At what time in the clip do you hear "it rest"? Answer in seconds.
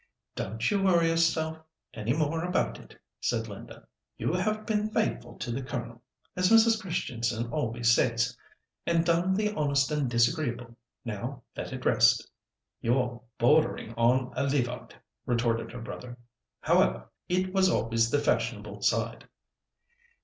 11.71-12.31